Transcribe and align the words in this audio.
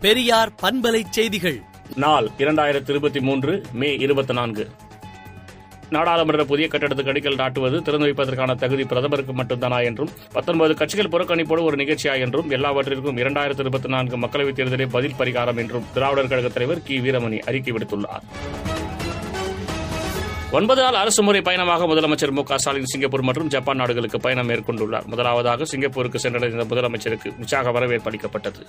பெரியார் 0.00 0.52
பண்பலை 0.62 1.02
செய்திகள். 1.10 1.62
நாள் 1.94 2.28
இரண்டாயிரத்தி 2.38 2.90
இருபத்தி 2.90 3.20
மூன்று 3.20 3.62
மே 3.72 3.94
இருபத்தி 3.94 4.34
நான்கு 4.34 4.70
நாடாளுமன்ற 5.90 6.44
புதிய 6.44 6.68
கட்டடத்துக்கு 6.68 7.12
அடிக்கல் 7.12 7.34
நாட்டுவது 7.34 7.82
திறந்து 7.82 8.06
வைப்பதற்கான 8.06 8.54
தகுதி 8.54 8.84
பிரதமருக்கு 8.84 9.32
மட்டும்தானா 9.32 9.84
என்றும் 9.84 10.10
பத்தொன்பது 10.32 10.74
கட்சிகள் 10.74 11.06
புறக்கணிப்போடு 11.06 11.62
ஒரு 11.62 11.76
நிகழ்ச்சியா 11.76 12.18
என்றும் 12.20 12.50
எல்லாவற்றிற்கும் 12.50 13.16
இரண்டாயிரத்தி 13.16 13.58
இருபத்தி 13.58 13.88
நான்கு 13.88 14.18
மக்களவைத் 14.18 14.58
தேர்தலே 14.60 14.88
பதில் 14.90 15.14
பரிகாரம் 15.18 15.56
என்றும் 15.56 15.84
திராவிடர் 15.94 16.28
கழக 16.28 16.48
தலைவர் 16.48 16.82
கி. 16.82 17.00
வீரமணி 17.00 17.38
அறிக்கை 17.38 17.72
விடுத்துள்ளார். 17.72 18.22
ஒன்பது 20.50 20.82
நாள் 20.82 20.94
அரசு 20.94 21.22
முறை 21.22 21.40
பயணமாக 21.40 21.86
முதலமைச்சர் 21.86 22.30
மு 22.30 22.42
க 22.42 22.58
ஸ்டாலின் 22.58 22.84
சிங்கப்பூர் 22.84 23.22
மற்றும் 23.22 23.48
ஜப்பான் 23.48 23.76
நாடுகளுக்கு 23.76 24.20
பயணம் 24.20 24.48
மேற்கொண்டுள்ளார். 24.48 25.04
முதலாவதாக 25.04 25.64
சிங்கப்பூருக்கு 25.64 26.18
சென்றடைந்த 26.22 26.64
முதலமைச்சருக்கு 26.70 27.38
உற்சாக 27.38 27.70
வரவேற்பு 27.70 28.08
அளிக்கப்பட்டது. 28.10 28.66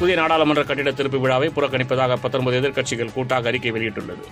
புதிய 0.00 0.16
நாடாளுமன்ற 0.20 0.62
கட்டிட 0.64 0.90
திருப்பு 0.90 1.18
விழாவை 1.24 1.48
புறக்கணிப்பதாக 1.56 2.16
பத்தொன்பது 2.22 2.60
எதிர்க்கட்சிகள் 2.60 3.12
கூட்டாக 3.16 3.48
அறிக்கை 3.48 3.72
வெளியிட்டுள்ளது. 3.72 4.24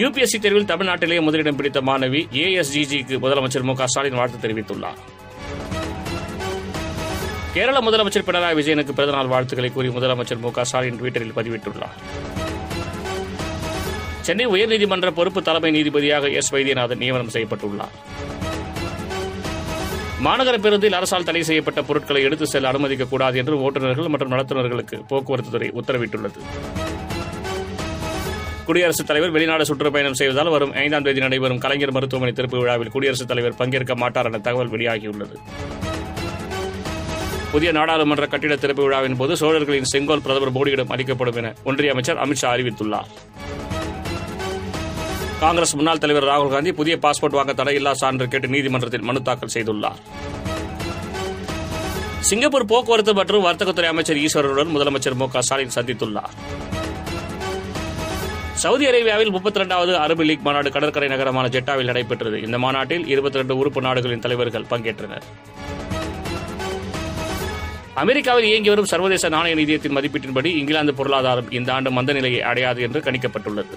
யுபிஎஸ்சி 0.00 0.38
தேர்வில் 0.44 0.70
தமிழ்நாட்டிலேயே 0.72 1.20
முதலிடம் 1.26 1.56
பிடித்த 1.56 1.80
மாணவி 1.80 2.20
ஏஎஸ்ஜிஜிக்கு 2.42 3.16
முதலமைச்சர் 3.24 3.66
மு 3.68 3.74
க 3.74 3.86
ஸ்டாலின் 3.86 4.18
வாழ்த்து 4.20 4.38
தெரிவித்துள்ளார். 4.44 4.98
கேரள 7.54 7.78
முதலமைச்சர் 7.80 8.26
பினராயி 8.28 8.58
விஜயனுக்கு 8.60 8.96
பிறந்தநாள் 8.98 9.32
வாழ்த்துக்களை 9.34 9.70
கூறி 9.72 9.88
முதலமைச்சர் 9.88 10.42
மு 10.44 10.50
க 10.50 10.64
ஸ்டாலின் 10.64 10.98
ட்விட்டரில் 11.00 11.36
பதிவிட்டுள்ளார். 11.38 11.96
சென்னை 14.20 14.46
உயர்நீதிமன்ற 14.46 15.10
பொறுப்பு 15.10 15.42
தலைமை 15.42 15.70
நீதிபதியாக 15.78 16.34
எஸ் 16.40 16.52
வைத்தியநாதன் 16.54 17.02
நியமனம் 17.04 17.34
செய்யப்பட்டுள்ளார். 17.36 17.94
மாநகர 20.24 20.58
பேருந்தில் 20.58 20.92
அரசால் 20.92 21.24
தடை 21.24 21.42
செய்யப்பட்ட 21.42 21.82
பொருட்களை 21.82 22.22
எடுத்து 22.22 22.46
செல்ல 22.46 22.70
அனுமதிக்கக்கூடாது 22.70 23.36
என்று 23.36 23.54
ஓட்டுநர்கள் 23.56 24.08
மற்றும் 24.08 24.32
நடத்துனர்களுக்கு 24.32 25.06
போக்குவரத்து 25.08 25.50
துறை 25.50 25.68
உத்தரவிட்டுள்ளது. 25.74 26.40
குடியரசுத் 28.64 29.06
தலைவர் 29.06 29.30
வெளிநாடு 29.30 29.64
சுற்றுப்பயணம் 29.64 30.14
செய்வதால் 30.14 30.48
வரும் 30.48 30.72
ஐந்தாம் 30.72 31.02
தேதி 31.02 31.20
நடைபெறும் 31.20 31.58
கலைஞர் 31.58 31.92
மருத்துவமனை 31.92 32.34
திறப்பு 32.34 32.58
விழாவில் 32.58 32.90
குடியரசுத் 32.90 33.28
தலைவர் 33.28 33.54
பங்கேற்க 33.54 33.96
மாட்டார் 33.96 34.24
என 34.24 34.38
தகவல் 34.38 34.70
வெளியாகியுள்ளது. 34.70 35.36
புதிய 37.52 37.72
நாடாளுமன்ற 37.72 38.26
கட்டிட 38.26 38.56
திறப்பு 38.56 38.82
விழாவின் 38.82 39.16
போது 39.16 39.36
சோழர்களின் 39.36 39.84
செங்கோல் 39.84 40.22
பிரதமர் 40.22 40.52
மோடியிடம் 40.52 40.88
அளிக்கப்படும் 40.88 41.34
என 41.34 41.54
ஒன்றிய 41.64 41.90
அமைச்சர் 41.90 42.16
அமித்ஷா 42.16 42.50
அறிவித்துள்ளார். 42.56 43.10
காங்கிரஸ் 45.42 45.74
முன்னாள் 45.78 46.00
தலைவர் 46.02 46.26
ராகுல் 46.28 46.52
காந்தி 46.52 46.70
புதிய 46.78 46.94
பாஸ்போர்ட் 47.02 47.36
வாங்க 47.38 47.52
தடையில்லா 47.58 47.90
சான்று 48.00 48.24
கேட்டு 48.28 48.48
நீதிமன்றத்தில் 48.54 49.04
மனு 49.08 49.20
தாக்கல் 49.22 49.52
செய்துள்ளார். 49.54 49.98
சிங்கப்பூர் 52.28 52.64
போக்குவரத்து 52.72 53.12
மற்றும் 53.18 53.44
வர்த்தகத்துறை 53.46 53.88
அமைச்சர் 53.92 54.20
ஈஸ்வரனுடன் 54.22 54.72
முதலமைச்சர் 54.76 55.16
மு 55.20 55.26
க 55.34 55.42
ஸ்டாலின் 55.42 55.74
சந்தித்துள்ளார். 55.76 56.32
சவுதி 58.62 58.86
அரேபியாவில் 58.90 59.30
முப்பத்தி 59.36 59.60
இரண்டாவது 59.60 59.92
அரபு 60.04 60.24
லீக் 60.24 60.44
மாநாடு 60.46 60.72
கடற்கரை 60.76 61.08
நகரமான 61.08 61.48
ஜெட்டாவில் 61.56 61.90
நடைபெற்றது. 61.90 62.40
இந்த 62.46 62.58
மாநாட்டில் 62.64 63.06
இருபத்தி 63.14 63.40
ரெண்டு 63.40 63.56
உறுப்பு 63.56 63.82
நாடுகளின் 63.86 64.24
தலைவர்கள் 64.26 64.66
பங்கேற்றனர். 64.72 65.26
அமெரிக்காவில் 68.04 68.48
இயங்கி 68.50 68.68
வரும் 68.68 68.90
சர்வதேச 68.94 69.28
நாணய 69.36 69.54
நிதியத்தின் 69.62 69.96
மதிப்பீட்டின்படி 69.98 70.50
இங்கிலாந்து 70.62 70.94
பொருளாதாரம் 70.94 71.50
இந்த 71.50 71.72
ஆண்டு 71.76 71.90
மந்த 71.90 72.12
நிலையை 72.12 72.42
அடையாது 72.42 72.82
என்று 72.82 73.00
கணிக்கப்பட்டுள்ளது. 73.00 73.76